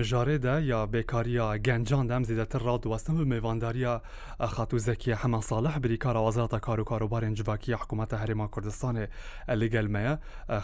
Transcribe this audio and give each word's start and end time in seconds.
مژارێدا 0.00 0.56
یا 0.72 0.80
بێکاریە 0.92 1.46
گەنجان 1.66 2.04
دەم 2.10 2.22
زیدەتر 2.28 2.60
ڕادوەستن 2.68 3.14
بە 3.18 3.24
میێوانداریە 3.32 3.94
خاتوزەکی 4.54 5.12
هەمان 5.22 5.42
ساڵح 5.48 5.74
بریکارە 5.84 6.20
وازاتە 6.26 6.58
کار 6.66 6.80
و 6.80 6.84
کاروبارێن 6.90 7.34
جوباکی 7.38 7.76
حکوومەتە 7.80 8.16
هەرێما 8.22 8.46
کوردستانی 8.54 9.06
لەگەلمەیە 9.60 10.14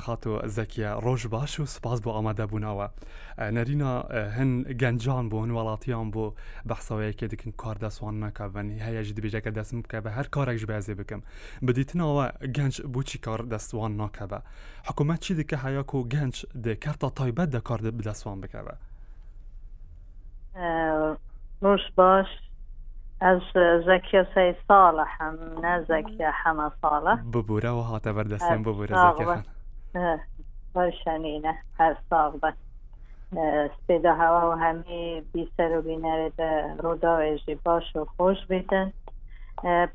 خاتو 0.05 0.33
زەکیە 0.57 0.91
ڕۆژ 1.05 1.23
باش 1.35 1.53
و 1.61 1.67
سپاس 1.75 1.99
بۆ 2.05 2.11
ئامادەبوونەوە 2.17 2.87
نەرینە 3.57 3.93
هەن 4.37 4.51
گەنجان 4.83 5.25
بۆ 5.31 5.37
هەنوڵاتیان 5.45 6.09
بۆ 6.15 6.25
بەحسەوەیەکێ 6.69 7.27
دکن 7.33 7.51
کار 7.63 7.77
دەسوان 7.85 8.15
مەکەبنی 8.25 8.79
هەیەش 8.87 9.09
دبیژەکە 9.17 9.51
دەسم 9.59 9.79
بکە 9.83 9.99
بە 10.05 10.11
هەر 10.17 10.27
کارێکش 10.35 10.65
بەزێ 10.71 10.95
بکەم. 11.01 11.21
بدیتنەوە 11.67 12.27
گەنج 12.57 12.75
بۆچی 12.95 13.19
کار 13.25 13.41
دەستوان 13.53 13.93
ناکەبە 14.01 14.41
حکوومەت 14.89 15.21
چی 15.25 15.33
دکە 15.39 15.57
هەیەک 15.65 15.91
و 15.95 16.01
گەنج 16.15 16.35
دێکەرتا 16.65 17.09
تایبەت 17.19 17.49
دەکار 17.57 17.81
بدەسوان 17.99 18.41
بکەوە. 18.45 18.77
روش 21.61 21.81
باش. 21.97 22.27
از 23.21 23.41
زکی 23.87 24.25
سی 24.35 24.55
صالح 24.69 25.07
هم 25.19 25.39
نه 25.63 25.81
زکی 25.81 26.23
همه 26.33 26.71
صالح 26.83 27.23
ببوره 27.35 27.71
و 27.71 27.81
هاته 27.81 28.13
بردستن 28.13 28.63
ببوره 28.63 28.97
زکی 28.97 29.25
خان. 29.25 29.45
باشنینه 30.75 31.59
هر 31.79 31.97
بس 32.43 32.55
سپیده 33.83 34.13
هوا 34.13 34.51
و 34.51 34.53
همی 34.53 35.23
بیسر 35.33 35.79
و 35.79 35.83
بینره 35.83 36.33
ده 36.37 36.77
رودا 36.79 37.19
و 37.19 37.55
باش 37.65 37.97
و 37.97 38.05
خوش 38.17 38.47
بیدن 38.49 38.93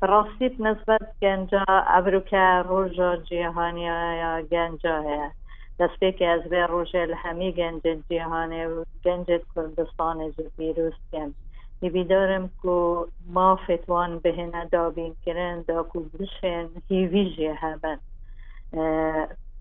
براستید 0.00 0.62
نسبت 0.62 1.08
گنجا 1.22 1.64
ابرو 1.68 2.20
که 2.20 2.62
روژا 2.68 3.16
جیهانی 3.16 3.82
یا 3.82 4.42
گنجا 4.42 5.02
هست. 5.02 5.47
دسته 5.80 6.12
که 6.12 6.26
از 6.26 6.42
به 6.42 6.66
روژه 6.66 7.14
همی 7.16 7.52
گنج 7.52 7.82
جیهانه 8.08 8.66
و 8.66 8.84
گنج 9.04 9.26
کردستان 9.54 10.30
زیدی 10.30 10.50
یعنی 10.58 10.72
روز 10.72 10.92
کن 11.12 11.34
نبیدارم 11.82 12.50
که 12.62 13.04
ما 13.26 13.56
فتوان 13.56 14.18
به 14.18 14.50
ندابین 14.54 15.14
کرن 15.26 15.60
دا 15.60 15.86
که 15.92 15.98
بشن 15.98 16.68
هیوی 16.88 17.34
جیه 17.36 17.54
هبن 17.64 17.98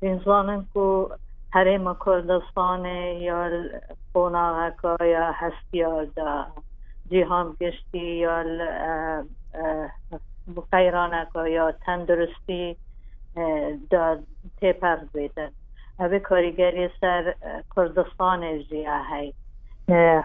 این 0.01 0.17
زانم 0.25 0.67
که 0.73 1.05
هره 1.53 1.77
ما 1.77 1.97
کردستان 2.05 2.85
یا 2.85 3.49
خوناغه 4.13 5.07
یا 5.07 5.31
هستی 5.31 5.83
دا 6.15 6.47
جیهان 7.09 7.55
گشتی 7.61 8.15
یا 8.15 8.43
مخیرانه 10.55 11.27
یا 11.35 11.71
تندرستی 11.71 12.77
دا 13.89 14.17
تپرد 14.61 15.11
بیدن 15.13 15.51
اوه 15.99 16.19
کاریگری 16.19 16.89
سر 17.01 17.35
کردستان 17.75 18.63
جیه 18.63 19.01
هی 19.11 19.33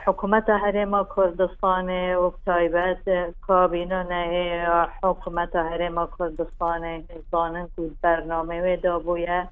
حکومت 0.06 0.50
حریم 0.50 1.04
کردستان 1.16 2.14
و 2.14 2.30
تایبت 2.46 3.34
کابینه 3.40 4.02
نه 4.02 4.88
حکومت 5.02 5.56
حریم 5.56 6.06
کردستان 6.18 7.04
زانن 7.32 7.68
بود 7.76 7.98
برنامه 8.02 8.76
دا 8.76 8.98
بویه 8.98 9.48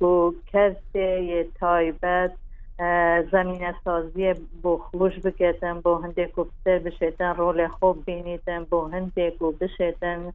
و 0.00 0.32
کسی 0.46 1.44
تایبت 1.60 2.32
زمین 3.32 3.74
سازی 3.84 4.34
بو 4.62 4.78
خلوش 4.78 5.18
بکتن 5.24 5.80
بو 5.80 5.94
هنده 5.94 6.26
کفتر 6.26 6.78
بشیتن 6.78 7.34
رول 7.36 7.68
خوب 7.68 8.04
بینیتن 8.04 8.64
بو 8.64 8.86
هنده 8.86 9.30
کو 9.30 9.52
بشیتن 9.52 10.32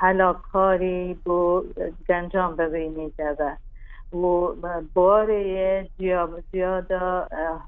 حالا 0.00 0.32
کاری 0.32 1.14
بو 1.24 1.64
گنجان 2.08 2.56
ببینیده 2.56 3.56
و 4.12 4.54
بار 4.94 5.28
زیاد 6.52 6.90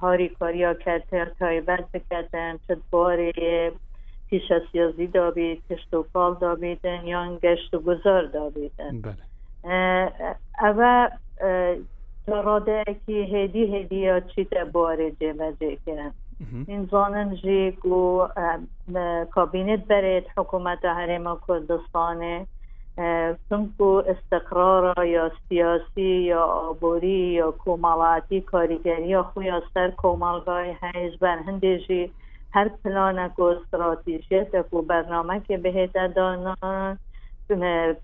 هاری 0.00 0.28
کاریا 0.28 0.74
کتر 0.74 1.24
تایبت 1.38 1.84
بکتن 1.94 2.58
چه 2.68 2.76
بار 2.90 3.32
پیش 4.30 4.50
از 4.50 4.62
سیازی 4.72 5.06
دابید 5.06 5.62
تشت 5.70 5.94
و 5.94 6.06
کال 6.12 6.34
دابیدن 6.40 7.06
یا 7.06 7.38
گشت 7.42 7.74
و 7.74 7.78
گذار 7.78 8.26
دابیدن. 8.26 9.00
بله. 9.00 10.12
اول 10.60 11.08
راده 12.26 12.84
که 13.06 13.12
هدی 13.12 13.76
هدی 13.76 13.96
یا 13.96 14.20
چی 14.20 14.48
بار 14.72 15.10
جمع 15.10 15.52
کرن 15.86 16.12
این 16.66 16.88
زانن 16.90 17.34
جی 17.34 17.70
گو 17.70 18.28
کابینت 19.30 19.84
برید 19.84 20.24
حکومت 20.36 20.84
حریم 20.84 21.24
کردستانه. 21.48 22.46
چونکو 23.48 24.02
استقرار 24.06 25.06
یا 25.06 25.30
سیاسی 25.48 26.02
یا 26.02 26.42
آبوری 26.42 27.32
یا 27.32 27.50
کومالاتی 27.50 28.40
کاریگری 28.40 29.08
یا 29.08 29.22
خوی 29.22 29.52
سر 29.74 29.90
کومالگاه 29.90 30.64
هیز 30.64 31.18
بر 31.20 31.38
هندیجی 31.38 32.12
هر 32.52 32.68
پلان 32.68 33.28
و 33.28 33.42
استراتیجی 33.42 34.44
و 34.62 34.62
که 35.40 35.58
بهت 35.58 35.92
دانا 35.92 36.56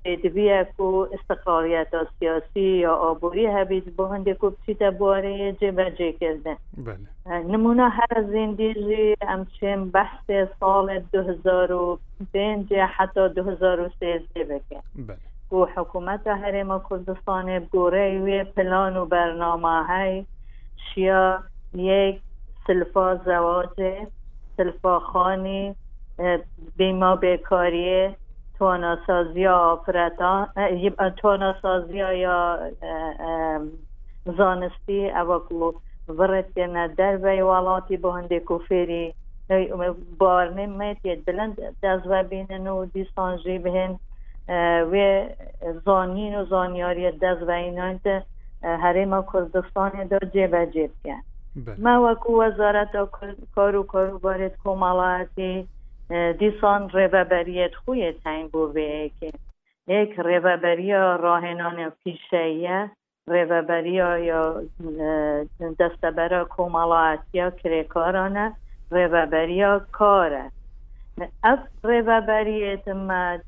بدوی 0.04 0.64
کو 0.76 1.06
استقلالیت 1.12 1.88
سیاسی 2.19 2.60
یا 2.60 2.94
آبوری 2.94 3.47
هبید 3.47 3.97
با 3.97 4.09
هنده 4.09 4.34
کو 4.34 4.50
چیتا 4.66 4.91
باره 4.91 5.53
جه 5.53 5.72
بجه 5.72 6.12
کرده 6.12 6.56
بله. 6.76 7.38
نمونه 7.42 7.88
هر 7.88 8.06
از 8.16 8.32
این 8.32 8.54
دیجی 8.54 9.14
همچین 9.22 9.91
بحث 9.91 10.31
سال 10.60 11.00
2005 11.12 12.75
حتی 12.75 13.28
2013 13.28 14.44
بکن 14.44 14.81
بله. 14.97 15.16
کو 15.50 15.65
حکومت 15.65 16.26
حریم 16.26 16.78
کردستان 16.91 17.59
بگوره 17.59 18.20
وی 18.25 18.44
پلان 18.44 18.97
و 18.97 19.06
برنامه 19.06 19.84
های 19.86 20.25
شیا 20.94 21.42
یک 21.75 22.20
سلفا 22.66 23.16
زواج 23.16 23.69
سلفا 24.56 25.00
خانی 25.00 25.75
بیما 26.76 27.16
بیکاریه 27.16 28.16
تواناسازیا 28.59 29.59
فرەتان 29.85 30.43
تواناسازیا 31.21 32.11
یا 32.27 32.39
زانستی 34.39 35.01
ئەوەکڵ 35.17 35.61
بڕێتێنە 36.19 36.85
دەربەی 36.99 37.47
وڵاتی 37.51 38.01
بۆ 38.03 38.11
هەندێک 38.19 38.45
کوفێری 38.51 39.07
بارنمێتێت 40.21 41.21
بلند 41.27 41.57
دەزوە 41.83 42.21
بینن 42.31 42.67
و 42.69 42.87
دیسانژی 42.95 43.59
بهێن. 43.65 43.93
وێ 44.93 45.11
زانین 45.85 46.35
و 46.39 46.43
زانیاریە 46.53 47.13
دەستڤینانتە 47.23 48.17
هەرێمە 48.85 49.21
کوردستانێدا 49.31 50.21
جێبەجێ 50.35 50.87
بکەن 50.93 51.23
ما 51.85 51.95
وەکو 52.05 52.31
وەزارەتە 52.41 53.01
کار 53.55 53.75
و 53.77 53.89
کاروبارێت 53.93 54.55
کۆمەڵاتی 54.65 55.55
دیسان 56.11 56.91
ریوبریت 56.91 57.75
خوی 57.75 58.13
تنگ 58.13 58.51
بوده 58.51 59.11
که 59.21 59.31
یک 59.89 60.15
ریوبری 60.19 60.93
راهنان 60.93 61.91
پیشهیه 62.05 62.91
ریوبری 63.29 63.93
یا 64.25 64.63
دستبر 65.79 66.47
کمالات 66.51 67.21
یا 67.33 67.51
کرکارانه 67.51 68.57
ریوبری 68.93 69.81
کاره 69.93 70.51
از 71.43 71.59
ریوبریت 71.85 72.89
ما 72.89 73.39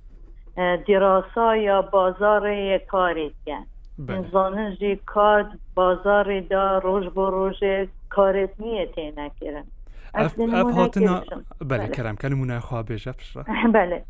دراسا 0.89 1.57
یا 1.57 1.83
بازار 1.83 2.79
کاری 2.79 3.35
کن 3.47 3.67
انسان 4.09 4.75
جی 4.75 4.97
کار 5.07 5.51
بازار 5.75 6.41
دا 6.41 6.79
روش 6.79 7.09
بروش 7.09 7.63
روش 7.63 7.89
کارت 8.09 8.61
نیه 8.61 9.13
نکرن 9.17 9.65
اف, 10.15 10.39
اف 10.41 10.75
هاتنا 10.75 11.23
بله 11.69 11.89
کرم 11.89 12.17
که 12.17 12.29
نمونه 12.29 12.61
خواه 12.61 12.83
بیجه 12.83 13.15
بله 13.73 14.05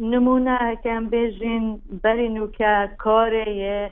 نمونه 0.00 0.76
کم 0.84 1.06
بیجین 1.06 1.82
برینو 2.02 2.46
که 2.46 2.90
کاره 2.98 3.90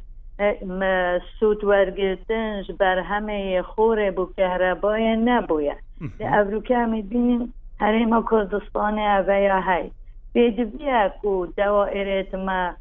سود 1.41 1.65
ورگردنش 1.65 2.71
بر 2.71 2.99
همه 2.99 3.62
خوره 3.62 4.10
بو 4.10 4.27
کهربای 4.37 5.16
نبویه 5.16 5.77
ابرو 6.21 6.60
که 6.60 6.77
همی 6.77 7.03
بینیم 7.03 7.54
حریم 7.80 8.22
کردستان 8.30 8.98
اویا 8.98 9.60
های 9.60 9.91
بیدویه 10.33 11.12
کو 11.22 11.47
دوائرت 11.47 12.34
ما 12.34 12.74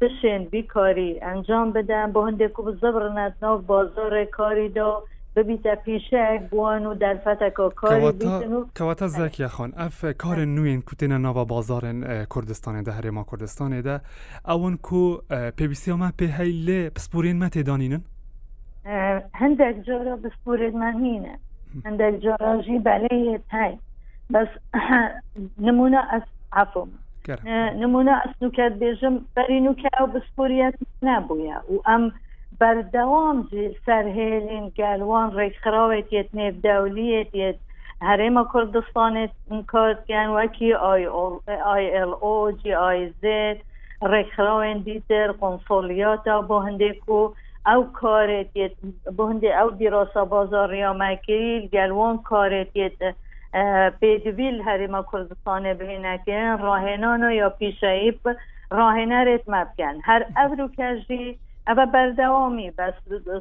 بشین 0.00 0.44
بیکاری 0.44 1.20
انجام 1.20 1.72
بدن 1.72 2.12
با 2.12 2.26
هنده 2.26 2.48
کو 2.48 2.72
زبرنت 2.72 3.34
ناو 3.42 3.58
بازار 3.58 4.24
کاری 4.24 4.68
دا 4.68 5.02
ببیت 5.36 5.82
پیشه 5.84 6.48
بوان 6.50 6.86
و 6.86 6.94
در 6.94 7.14
فتکا 7.14 7.68
کاری 7.68 8.12
بیتنو. 8.12 8.64
کواتا 8.76 9.06
زکی 9.08 9.46
خان 9.46 9.72
اف 9.76 10.04
کار 10.18 10.44
نوین 10.44 10.82
کتین 10.82 11.12
نوا 11.12 11.44
بازار 11.44 11.82
کردستان 12.34 12.82
ده 12.82 12.92
هرما 12.92 13.26
کردستان 13.32 13.80
ده. 13.80 14.00
اون 14.48 14.76
کو 14.76 15.18
پیویسی 15.56 15.92
ما 15.92 16.10
پی 16.18 16.26
هیله 16.26 16.90
بسپورین 16.90 17.38
ما 17.38 17.48
تیدانینن 17.48 18.02
هندک 19.34 19.76
جارا 19.86 20.16
بسپورین 20.16 20.78
من 20.78 21.04
هینه 21.04 21.38
هندک 21.84 22.20
جارا 22.20 22.62
جی 22.62 22.78
بله 22.78 23.40
تای. 23.50 23.78
بس 24.34 24.48
نمونه 25.58 25.98
از 26.10 26.22
عفو. 26.52 26.86
نمونه 27.80 28.12
ئەسنوکات 28.22 28.72
بێژم 28.80 29.14
بەرینوکە 29.36 29.88
ئەو 29.96 30.06
بسپۆریەت 30.14 30.76
نبووە. 31.06 31.56
و 31.72 31.76
ئەم 31.88 32.04
بردوام 32.60 33.48
سرهيلين 33.86 34.66
قالوان 34.78 35.28
ريخراوت 35.36 36.12
يت 36.12 36.34
نيف 36.34 36.54
دوليت 36.64 37.34
يت 37.34 37.58
هرم 38.02 38.42
كردستان 38.42 39.28
كارد 39.72 39.98
كان 40.08 40.28
وكي 40.28 40.74
اي 40.74 41.06
اي 41.48 42.02
ال 42.02 42.12
او 42.22 42.50
جي 42.50 42.74
اي 42.76 43.12
زد 43.22 43.58
ريخراوين 44.02 44.82
ديتر 44.82 45.32
قنصليات 45.32 46.28
بوهندكو 46.28 47.34
او 47.66 47.84
یت 48.54 48.72
او 49.44 49.70
دیراسا 49.70 50.24
بازار 50.24 50.74
یا 50.74 50.92
مکری 50.92 51.68
گلوان 51.72 52.18
کارت 52.18 52.76
یت 53.54 53.94
پیدویل 54.00 54.60
هریما 54.60 55.04
کردستان 55.12 55.74
بهینکن 55.74 56.58
راهنانو 56.58 57.30
یا 57.32 57.50
پیشایب 57.50 58.20
راهنه 58.70 59.24
رت 59.24 59.48
مبکن. 59.48 60.00
هر 60.04 60.26
افرو 60.36 60.68
کجی 60.78 61.38
او 61.68 61.86
بردوامی 61.86 62.70
بس 62.70 62.94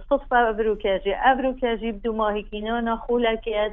صف 0.10 0.32
افرو 0.32 0.76
کجی 0.76 1.14
افرو 1.14 1.54
کجی 1.62 1.92
دو 1.92 2.14
ماهی 2.14 2.44
کینانا 2.44 2.96
خولکیت 2.96 3.72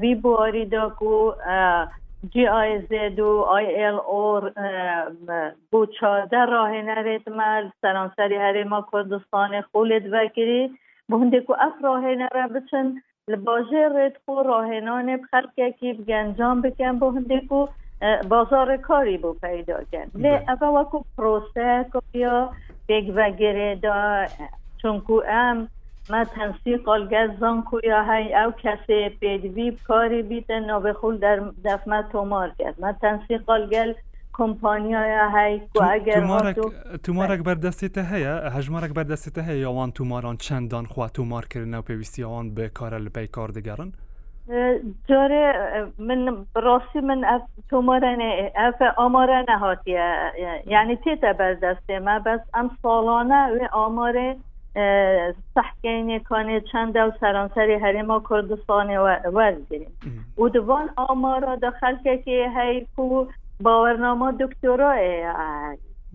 وی 0.00 0.14
بواری 0.14 0.64
داکو 0.64 1.32
جی 2.34 2.46
آی 2.46 2.78
زد 2.78 3.18
و 3.20 3.40
آی 3.40 3.84
ال 3.84 3.94
اور 3.94 4.52
بو 5.72 5.86
چارده 5.86 6.44
راه 6.44 6.70
نرید 6.70 7.28
مل 7.28 7.70
سرانسری 7.82 8.36
هریما 8.36 8.86
کردستان 8.92 9.60
خولد 9.60 10.12
وکری 10.12 10.78
بونده 11.08 11.40
کو 11.40 11.52
اف 11.52 11.72
راه 11.82 12.04
نره 12.04 12.46
بچن. 12.46 13.02
لباجه 13.28 13.88
رید 13.96 14.16
خو 14.26 14.42
راهنان 14.42 15.16
بخلقه 15.16 15.70
کی 15.80 15.92
بگنجام 15.92 16.60
بکن 16.60 16.98
بونده 16.98 17.40
کو 17.48 17.68
بازار 18.28 18.76
کاری 18.76 19.18
بو 19.18 19.32
پیدا 19.32 19.78
کن 19.92 20.10
لی 20.14 20.28
افا 20.48 20.72
وکو 20.72 21.02
پروسه 21.16 21.86
کو 21.92 22.00
یا 22.14 22.50
بگ 22.88 23.12
وگره 23.16 23.74
دا 23.82 24.26
چونکو 24.82 25.22
ام 25.28 25.68
ما 26.10 26.24
تنسیق 26.24 26.88
آلگزان 26.88 27.62
کویا 27.62 28.02
های 28.02 28.34
او 28.34 28.50
کسی 28.62 29.08
پیدوی 29.08 29.70
کاری 29.86 30.22
بیت 30.22 30.50
نابخول 30.50 31.16
در 31.16 31.40
دفمه 31.64 32.02
تومار 32.12 32.52
کرد. 32.58 32.80
ما 32.80 32.92
تنسیق 32.92 33.50
آلگل 33.50 33.92
کۆمپانیایە 34.38 35.24
هەی 35.36 35.54
تومارێک 37.06 37.42
بەردەستێتە 37.48 38.02
هەیە؟ 38.12 38.34
هەژمارێک 38.56 38.92
بەردەستێتە 38.98 39.42
هەیە 39.48 39.66
ئەوان 39.68 39.90
توماران 39.98 40.36
چەندان 40.44 40.84
خوا 40.92 41.06
تومارکردن 41.16 41.74
و 41.78 41.86
پێویستیەوەان 41.88 42.46
بێکارە 42.56 42.98
لە 43.04 43.10
پێی 43.16 43.28
کار 43.36 43.50
دەگەڕن 43.58 43.90
جۆرێ 45.08 45.46
من 46.08 46.20
بڕاستی 46.54 47.00
من 47.08 47.20
ئەف 47.30 47.44
تۆمەرەنێ 47.70 48.30
ئەف 48.60 48.78
ئامارە 48.98 49.40
نەهاتیە. 49.50 50.08
یعنی 50.74 50.96
تێتە 51.04 51.30
بەردەستێمە 51.40 52.16
بەس 52.26 52.42
ئەم 52.54 52.68
ساڵانە 52.82 53.40
وێ 53.54 53.66
ئامارێ 53.76 54.28
سەحکەینەکانێ 55.54 56.58
چەندە 56.70 57.02
و 57.04 57.16
سەرانسەری 57.20 57.82
هەرێما 57.84 58.18
کوردستانی 58.28 58.98
وەرگرین. 59.36 59.92
و 60.40 60.48
دوان 60.54 60.86
ئامارە 60.98 61.54
دە 61.62 61.70
خەلکێکی 61.80 62.38
هەی 62.56 62.76
و 62.98 63.26
باورنامه 63.60 64.32
دکترا 64.40 64.94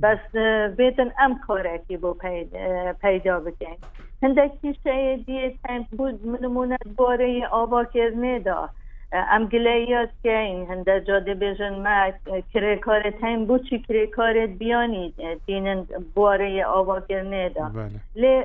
بس 0.01 0.35
بیتن 0.77 1.11
ام 1.19 1.39
کاره 1.47 1.81
که 1.87 1.97
بو 1.97 2.15
پیدا 3.01 3.39
بکن. 3.39 3.75
هندکی 4.23 4.77
شای 4.83 5.17
دیه 5.17 5.53
تایم 5.67 5.87
بود 5.97 6.27
منمونه 6.27 6.77
باره 6.95 7.47
آبا 7.47 7.85
کرنه 7.85 8.39
دا 8.39 8.69
ام 9.13 9.45
گلیات 9.45 10.09
که 10.23 10.37
این 10.37 10.67
هنده 10.67 11.01
جاده 11.01 11.33
بیجن 11.33 11.73
ما 11.73 12.11
کره 12.53 12.75
کار 12.75 13.11
تایم 13.11 13.45
بود 13.45 13.69
چی 13.69 13.79
کره 13.79 14.07
کار 14.07 14.47
بیانی 14.47 15.13
دینن 15.45 15.85
باره 16.15 16.65
آبا 16.65 16.99
کرنه 16.99 17.49
دا 17.49 17.71
لی 18.15 18.43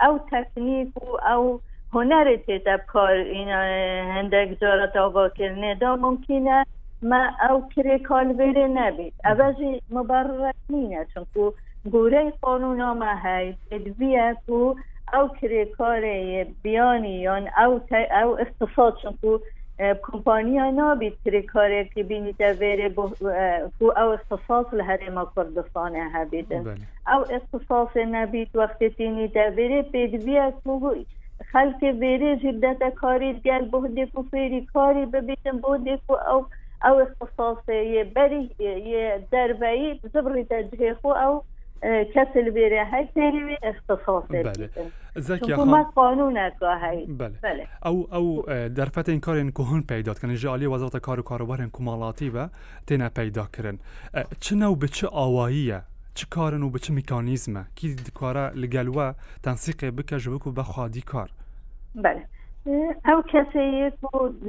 او 0.00 0.20
تکنیک 0.32 0.88
و 0.96 1.32
او 1.32 1.60
هنر 1.92 2.36
تیتب 2.36 2.80
کار 2.86 3.12
این 3.12 3.48
هنده 3.48 4.56
جارت 4.60 4.96
آبا 4.96 5.28
کرنه 5.28 5.74
دا 5.74 5.96
ممکنه 5.96 6.66
ما 7.02 7.30
او 7.50 7.68
کره 7.68 7.98
کال 7.98 8.32
بره 8.32 8.66
نبید. 8.66 9.14
اوزی 9.24 9.82
مبرر 9.90 10.52
نینه 10.70 11.06
چون 11.14 11.26
که 11.34 11.52
گوره 11.90 12.32
قانون 12.42 12.92
ما 12.92 13.14
های 13.14 13.54
ادویه 13.70 14.36
که 14.46 14.52
او 14.52 15.28
کره 15.40 15.64
کار 15.64 16.00
بیانی 16.62 17.20
یا 17.20 17.36
او, 17.36 17.80
او 18.22 18.40
اقتصاد 18.40 18.96
چون 19.02 19.18
که 19.22 19.40
کمپانیا 19.78 20.70
نابید 20.70 21.18
کری 21.24 21.42
کاری 21.42 21.84
که 21.84 22.02
بینی 22.02 22.32
دویره 22.32 22.94
او 23.80 23.98
اختصاص 23.98 24.66
لحرم 24.74 25.32
کردستان 25.36 25.96
هبیدن 25.96 26.76
او 27.06 27.24
اختصاص 27.30 27.96
نبید 27.96 28.56
وقتی 28.56 28.90
تینی 28.90 29.28
دویره 29.28 29.82
پیدوی 29.82 30.52
که 30.64 31.04
خلق 31.52 31.82
ویره 31.82 32.36
جدت 32.36 32.94
کاری 32.94 33.32
گل 33.32 33.64
بهده 33.64 34.06
کو 34.06 34.22
فیری 34.22 34.66
کاری 34.74 35.06
ببیتن 35.06 35.60
بهده 35.60 35.98
کو 36.06 36.12
او 36.12 36.46
أو 36.84 37.00
اختصاص 37.00 37.68
یه 37.68 38.04
بری 38.16 38.50
یه 38.58 39.26
دربایی 39.30 40.00
زبری 40.14 40.44
تجهی 40.44 40.94
خو 40.94 41.08
أو 41.08 41.42
کسی 42.14 42.50
بیره 42.50 42.84
های 42.84 43.06
تیری 43.14 43.56
اختصاص. 43.62 44.24
بله 44.28 44.70
زکی 45.16 45.54
خان 45.54 45.82
قانون 45.82 46.36
هایی 46.62 47.06
بله. 47.06 47.32
بله 47.42 47.66
أو 47.86 48.06
أو 48.12 48.42
درفت 48.68 49.08
این 49.08 49.20
کار 49.20 49.50
که 49.50 49.62
هن 49.62 49.82
پیدا 49.82 50.14
کنن 50.14 50.34
جالی 50.34 50.66
وزارت 50.66 50.96
کار 50.96 51.20
و 51.20 51.22
کاروبار 51.22 51.68
کمالاتی 51.72 52.30
و 52.30 52.48
تینا 52.86 53.08
پیدا 53.08 53.48
کرن 53.56 53.78
چه 54.40 54.56
نو 54.56 54.74
به 54.74 54.88
چه 54.88 55.08
آواییه 55.08 55.82
چه 56.14 56.26
کارن 56.30 56.62
و 56.62 56.70
به 56.70 56.78
چه 56.78 56.92
میکانیزمه 56.92 57.64
کی 57.74 57.96
کارا 58.14 58.48
لگلوه 58.48 59.12
تنسیق 59.42 59.84
بکه 59.84 60.18
جبکو 60.18 60.52
بخوادی 60.52 61.00
کار 61.00 61.30
بله 61.94 62.24
او 63.10 63.22
کسی 63.32 63.62
یک 63.62 63.94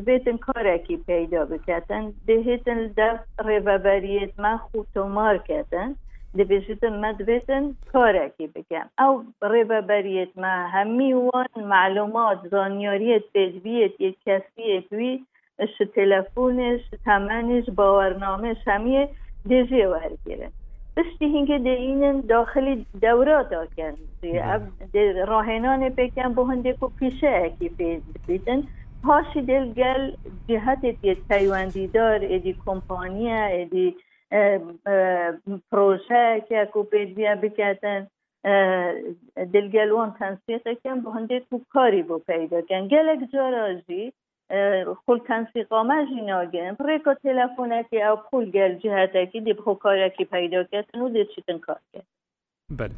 بیتن 0.06 0.38
کاره 0.38 0.77
کی 0.77 0.97
پیدا 0.97 1.45
بکتن 1.45 2.13
دهیتن 2.27 2.88
در 2.88 3.19
ریوبریت 3.45 4.39
ما 4.39 4.57
خودتو 4.57 5.38
کتن 5.47 5.95
دەبێژتن 6.38 6.94
مەدبێتن 7.03 7.63
کارێکی 7.91 8.47
بکەم 8.56 8.88
ئەو 9.00 9.13
ڕێبەبەریت 9.51 10.31
ما 10.44 10.56
هەمی 10.75 11.13
وان 11.25 11.53
معلومات 11.73 12.39
زانیاریت 12.51 13.25
پێجبیت 13.33 13.94
یەک 14.06 14.15
کەسیەکوی 14.25 15.13
ش 15.73 15.75
تەلەفۆنش 15.95 16.81
تەمەنش 17.06 17.65
باوەرنامەش 17.77 18.59
هەمیە 18.71 19.03
دێژێ 19.50 19.85
وەرگرن 19.94 20.53
پشتی 20.99 21.27
هینکە 21.35 21.57
دەینن 21.67 22.17
داخلی 22.33 22.75
دەورا 23.03 23.39
داکەن 23.53 23.95
ڕاهێنانێ 25.31 25.89
پێکەم 25.97 26.31
بۆ 26.37 26.43
هەندێک 26.51 26.79
و 26.83 26.93
پیشەیەکی 26.99 27.69
پێ 27.77 27.89
ببیتن 28.13 28.59
پاشی 29.06 29.41
دلگەل 29.51 30.03
جهتت 30.49 30.97
یەک 31.09 31.19
پەیوەندیدار 31.31 32.19
ئێدی 32.31 32.53
کۆمپانیە 32.63 33.41
ئێدی 33.56 33.89
پروژه 35.71 36.25
که 36.47 36.59
کو 36.73 36.79
بیا 37.18 37.33
بکتن 37.44 38.01
دلگلوان 39.53 40.09
تنسیق 40.19 40.63
کن 40.83 40.97
با 41.03 41.11
هنده 41.11 41.39
کو 41.49 41.57
کاری 41.73 42.03
بو 42.03 42.18
پیدا 42.31 42.61
کن. 42.61 42.87
گلک 42.87 43.19
جاراجی 43.33 44.13
خولکەنسی 45.03 45.61
قامەژی 45.71 46.21
ناگەن 46.31 46.71
پرێکۆ 46.81 47.13
تەلەفۆنەکی 47.23 48.03
ئەو 48.06 48.18
پول 48.25 48.45
گەرجهاتەکی 48.56 49.44
دیبخۆکارێکی 49.47 50.29
پەیداکردن 50.33 50.99
و 51.01 51.13
دەچیتن 51.15 51.59
کارکرد 51.65 52.07
بل 52.69 52.91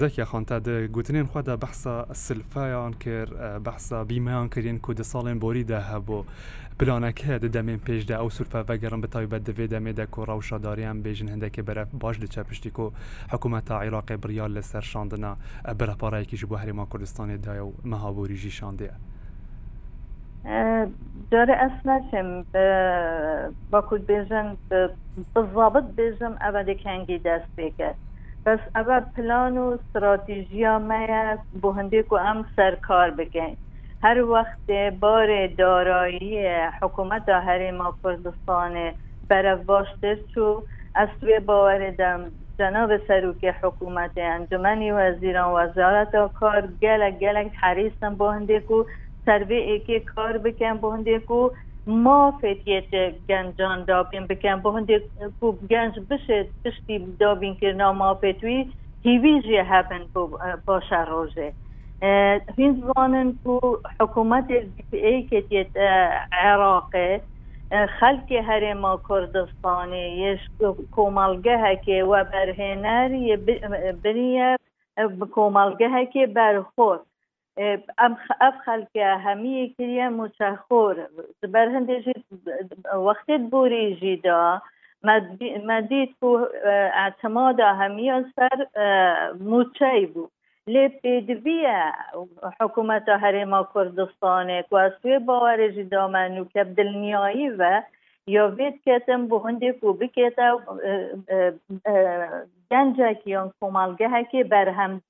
زەکی 0.00 0.24
خانتا 0.30 0.58
گوتنێن 0.96 1.26
خوادا 1.32 1.56
بەحسا 1.56 1.94
سلفایان 2.12 2.92
کرد 3.04 3.32
بەحسا 3.66 3.98
بیمەیان 4.10 4.48
کردین 4.54 4.78
کو 4.84 4.94
دە 4.94 5.04
ساڵێن 5.12 5.38
بۆریدا 5.44 5.80
هەبوو 5.90 6.26
پلانەکە 6.78 7.34
دەدەمێن 7.44 7.80
پێشدا 7.86 8.16
ئەو 8.20 8.30
سولفە 8.36 8.60
بەگەڕم 8.68 9.00
بەتاویبەت 9.04 9.42
دەوێ 9.48 9.66
دەمێدا 9.74 10.06
کۆ 10.14 10.20
ڕەوشاداریان 10.30 10.98
بێژن 11.04 11.28
هەندێکی 11.34 11.62
بەرە 11.68 11.84
باش 12.02 12.16
دەچە 12.22 12.40
پشتی 12.48 12.70
کۆ 12.76 12.86
حکوومەت 13.32 13.64
تا 13.68 13.74
عیراقی 13.84 14.16
بریال 14.22 14.50
لەسەر 14.56 14.84
شاندنا. 14.92 15.32
بەرەپارایەکیش 15.78 16.42
بۆ 16.50 16.56
هەرێما 16.62 16.84
کوردستانی 16.90 17.38
دای 17.46 17.60
و 17.66 17.72
مەهابووریژی 17.90 18.52
شاندەیە 18.58 18.96
ئەس 20.44 21.76
ناچم 21.88 22.28
باکوت 23.72 24.02
بێژن 24.10 24.48
بزابت 25.34 25.86
بێژم 25.98 26.34
ئەوە 26.42 26.60
دەکەنگی 26.70 27.22
دەست 27.26 27.50
بێکرد. 27.58 27.98
بس 28.46 28.60
اول 28.74 29.04
پلان 29.16 29.58
و 29.58 29.78
استراتژیا 29.78 30.78
ما 30.78 31.38
بو 31.62 31.72
هندێک 31.78 32.08
و 32.12 32.16
ئەم 32.24 32.38
سەرکار 32.56 33.10
بکەین 33.18 33.56
هەر 34.04 34.18
وەخت 34.32 34.68
بارێ 35.02 35.42
دارایی 35.60 36.34
حکوومەت 36.78 37.26
هەرێما 37.48 37.88
کوردستانê 38.00 38.88
beref 39.30 39.60
baştir 39.68 40.18
çû 40.32 40.46
ez 41.02 41.10
tuê 41.20 41.38
bawerê 41.48 41.98
dem 41.98 42.20
cenab 42.58 42.90
serokê 43.08 43.50
حکوومەtê 43.60 44.22
encumενî 44.36 44.90
wezîran 44.98 45.50
wezareta 45.56 46.28
kar 46.38 46.64
gelek 46.84 47.20
gelek 47.20 47.52
herîsin 47.62 48.12
bo 48.18 48.26
hindêk 48.36 48.66
û 48.76 48.78
servê 49.26 49.60
êkê 49.74 49.96
kar 50.12 50.34
bikin 50.44 50.74
bo 50.82 50.88
hindêk 50.96 51.28
û 51.38 51.40
مافێت 52.06 52.60
گەنجان 53.28 53.78
دابین 53.88 54.24
بکەن 54.30 54.58
بۆ 54.64 54.70
هەندێک 54.76 55.04
گەنج 55.72 55.94
بشێت 56.08 56.48
پشتی 56.62 56.96
دابینکردنا 57.20 57.88
مافێتوی 58.02 58.60
هیویجی 59.06 59.56
هبن 59.72 60.02
باشه 60.66 61.00
روژه 61.10 61.48
هین 62.58 62.72
زانن 62.86 63.28
کو 63.44 63.58
حکومت 64.00 64.44
ای 64.92 65.22
که 65.22 65.40
دیت 65.40 65.76
عراقه. 66.32 67.20
خلک 68.00 68.32
هرما 68.32 69.00
کردستانی 69.08 69.96
یش 69.98 70.40
کومالگه 70.92 71.80
که 71.84 72.04
و 72.04 72.24
برهنر 72.24 73.36
بنیه 74.04 74.58
کومالگه 75.34 76.06
که 76.12 76.26
برخور 76.26 77.00
ام 77.98 78.16
مچخور 80.08 81.08
برهنده 81.48 82.02
جی 82.02 82.12
وقتی 82.94 83.38
بوری 83.38 83.96
جیدا 83.96 84.62
مدید 85.66 86.14
کو 86.20 86.46
اعتماد 86.94 87.60
همی 87.60 88.10
سر 88.36 88.66
موچه 89.40 90.06
بود. 90.14 90.30
لی 90.66 90.88
پیدویه 90.88 91.92
حکومت 92.60 93.08
کردستانه 93.74 94.64
که 94.70 94.76
از 94.76 94.92
توی 95.02 95.18
باورجی 95.18 95.84
دامنو 95.84 96.44
که 96.44 96.64
دلنیایی 96.64 97.48
و 97.48 97.82
وید 98.26 98.82
کتم 98.86 99.26
بو 99.26 99.38
هنده 99.38 99.72
کو 99.72 99.92
بکتا 99.92 100.60
گنجه 102.70 103.14
کیان 103.14 103.52
کمالگه 103.60 104.24
که 104.32 104.44
برهم, 104.44 105.02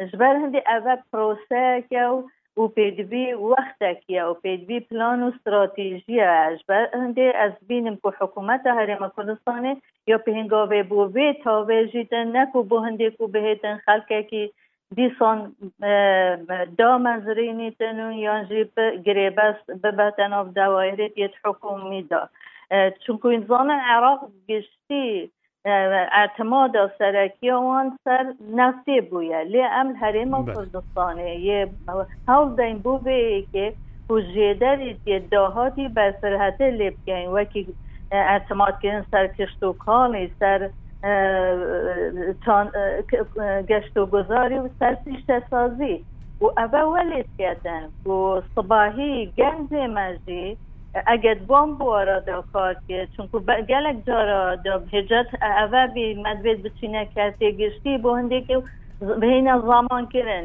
هندی 0.00 0.62
اول 0.66 0.96
پروسه 1.12 1.84
که 1.90 2.22
و 2.56 2.68
پیدوی 2.68 3.32
وقت 3.32 4.00
کیا 4.06 4.30
و 4.30 4.34
پیدوی 4.34 4.80
پلان 4.80 5.22
و 5.22 5.32
استراتیژی 5.34 6.20
اجبر 6.20 6.88
هنده 6.94 7.32
از 7.36 7.52
بینم 7.68 7.96
که 7.96 8.08
حکومت 8.20 8.66
هرم 8.66 9.12
کردستانه 9.16 9.76
یا 10.06 10.18
به 10.18 10.34
هنگاوه 10.34 10.82
بو 10.82 11.04
وی 11.04 11.32
تا 11.32 11.64
ویجیدن 11.64 12.36
نکو 12.36 12.62
بو 12.62 12.78
هنده 12.78 13.10
کو 13.10 13.26
بهتن 13.26 13.80
که 14.08 14.50
دیسان 14.94 15.56
دا 16.78 16.98
منظرینی 16.98 17.70
تنون 17.70 18.12
یا 18.12 18.44
جی 18.44 18.70
گریبس 19.04 19.54
ببتن 19.84 20.32
آف 20.32 20.48
دوایره 20.48 21.12
یت 21.16 21.30
حکومی 21.44 22.02
دا 22.02 22.28
چونکو 23.06 23.28
انسان 23.28 23.70
عراق 23.70 24.20
گشتی 24.48 25.30
اعتماد 25.66 26.72
سرکی 26.98 27.50
وان 27.50 27.98
سر 28.04 28.34
نفتی 28.54 29.00
بویا 29.00 29.42
لی 29.42 29.62
ام 29.62 29.96
حریم 29.96 30.46
کردستانه. 30.46 31.36
یه 31.40 31.68
هاو 32.28 32.56
دین 32.56 32.78
بو 32.78 32.98
به 32.98 33.44
که 33.52 35.22
داهاتی 35.30 35.88
بر 35.88 36.14
سرحت 36.20 36.60
لیب 36.60 36.94
گین 37.06 37.28
وکی 37.28 37.74
اعتماد 38.10 38.78
کردن 38.82 39.06
سر 39.10 39.26
کشت 39.26 39.62
و 39.62 39.72
کالی 39.72 40.32
سر 40.38 40.70
و 43.96 44.06
گذاری 44.06 44.58
و 44.58 44.68
سر 44.78 44.94
پیشت 44.94 45.48
سازی. 45.50 46.04
و 46.40 46.44
اوه 46.44 46.80
ولید 46.80 47.26
کردن. 47.38 47.88
و 48.06 48.42
صباحی 48.54 49.32
گنز 49.38 49.72
مجی 49.72 50.56
اگر 51.06 51.34
بام 51.34 51.74
بوارا 51.74 52.20
دا 52.20 52.44
کار 52.52 52.76
که 52.88 53.08
چون 53.16 53.28
که 53.32 53.38
گلک 53.38 53.96
جارا 54.06 54.56
دا 54.56 54.82
هجت 54.92 55.26
اوه 55.42 55.86
بی 55.86 56.14
مدوید 56.14 56.62
بچینه 56.62 57.08
کسی 57.16 57.52
گشتی 57.52 57.98
با 57.98 58.16
هنده 58.16 58.40
که 58.40 58.62
بین 59.20 59.58
زمان 59.60 60.06
کرن. 60.06 60.44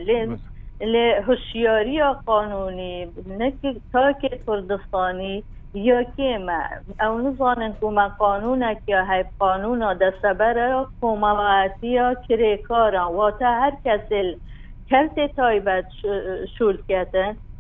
لی 0.82 1.12
هوشیاری 1.12 2.01
قانونی 2.25 3.08
نکی 3.39 3.82
تا 3.94 4.12
که 4.12 4.39
کردستانی 4.48 5.44
یا 5.74 6.03
که 6.03 6.38
ما. 6.38 6.62
او 7.10 7.18
نزانن 7.18 7.74
که 7.82 7.86
ما 7.86 8.10
قانون 8.20 8.75
که 8.88 9.01
های 9.01 9.25
قانون 9.39 9.94
دستبر 9.94 10.86
کمالاتی 11.01 11.88
یا 11.88 12.15
کریکارا 12.29 13.12
و 13.12 13.32
تا 13.32 13.46
هر 13.46 13.74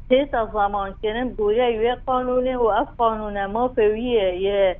کسی 0.09 0.17
کردن 0.17 0.25
تیتا 0.25 0.49
زمان 0.53 0.93
کنن 1.03 1.29
گویا 1.29 1.69
یه 1.69 1.97
قانونه 2.05 2.57
و 2.57 2.63
اف 2.63 2.87
قانون 2.97 3.45
ما 3.45 3.67
فویه 3.67 4.41
یه 4.41 4.75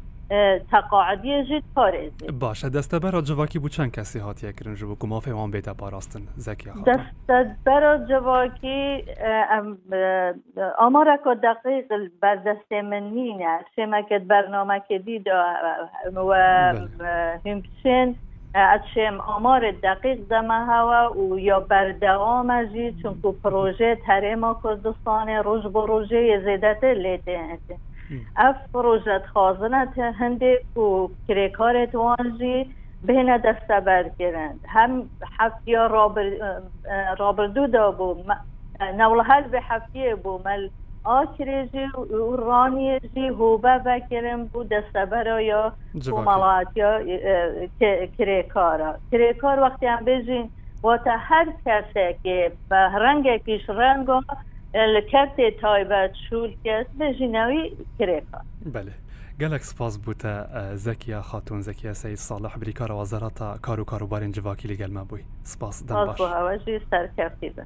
تقاعدی 0.72 1.44
جد 1.44 1.64
پارێزی 1.76 2.28
باشە 2.42 2.70
دەستە 2.76 3.00
بەرە 3.04 3.24
جوواکی 3.24 3.60
بوو 3.60 3.70
چەند 3.70 3.92
کەسی 3.92 4.20
هاتیە 4.20 4.54
کرنج 4.60 4.84
بوو 4.84 5.08
مافی 5.08 5.32
وان 5.32 5.52
بێتە 5.52 5.74
پاراستن 5.80 6.22
زەکی 6.38 6.70
دەستە 6.70 7.38
بەرە 7.66 8.10
جوواکی 8.10 9.04
ئامارەکە 10.80 11.34
دقیق 11.44 11.88
بەردەستێ 12.22 12.82
من 12.82 13.04
نینە 13.16 13.56
شێمەکەت 13.76 14.24
بەرنامەکە 14.32 14.98
دیدا 15.06 15.44
و 16.16 16.34
هیمچێن 18.56 18.74
اتشم 18.76 19.22
آمار 19.22 19.72
دقیق 19.72 20.20
دمه 20.30 20.66
هوا 20.66 21.18
و 21.18 21.40
یا 21.40 21.60
بردوام 21.60 22.66
جی 22.66 22.96
چون 23.02 23.20
که 23.22 23.32
پروژه 23.44 23.96
ترما 24.06 24.60
کردستان 24.64 25.30
روز 25.30 25.64
با 25.64 25.86
روژه 25.86 26.42
زیدت 26.46 26.84
لیده 26.84 27.60
اف 28.36 28.56
پروژه 28.74 29.22
خازنت 29.34 29.98
هنده 29.98 30.60
و 30.76 31.08
کرکارت 31.28 31.96
وانجی 31.96 32.76
بین 33.04 33.38
دسته 33.38 33.80
برگرند. 33.80 34.60
هم 34.68 35.10
هفتی 35.40 35.76
رابر 35.76 36.32
رابردو 37.20 37.68
دا 37.68 37.92
بو 37.92 38.24
نولحل 38.96 39.44
به 39.44 39.62
هفتی 39.64 40.16
بو 40.16 40.42
مل 40.46 40.70
آکرێژی 41.04 41.86
و 41.96 42.38
ڕانیێژی 42.48 43.28
هۆبە 43.40 43.76
بەکرم 43.88 44.42
بوو 44.52 44.70
دەستە 44.74 45.04
بەرەوە 45.12 45.64
کومەڵاتیا 46.14 46.92
کرێکارە 48.18 48.92
کرێکار 49.12 49.58
وەختیان 49.66 50.02
بێژین 50.08 50.48
واتە 50.86 51.16
هەر 51.30 51.48
کەسێکێ 51.66 52.42
بە 52.70 52.82
ڕەنگێکیش 53.02 53.66
ڕەنگۆ 53.80 54.20
لە 54.94 55.02
کەرتێ 55.12 55.48
تایبەت 55.62 56.14
شول 56.26 56.52
کەس 56.64 56.88
بێژینەوەی 57.00 57.66
کرێکار. 57.98 58.46
بله. 58.76 58.94
gelek 59.40 59.66
spas 59.66 59.96
bûte 60.06 60.34
zekiya 60.76 61.22
xatûn 61.30 61.60
zekiya 61.68 61.96
sey 61.96 62.16
salih 62.18 62.54
brîkara 62.62 62.96
wezarata 63.02 63.58
kar 63.66 63.78
û 63.84 63.86
karobarên 63.92 64.32
civakî 64.38 64.70
li 64.70 64.78
gelme 64.78 65.04
bûî 65.10 65.24
spas 65.44 65.76
serkefî 66.92 67.58
be. 67.58 67.64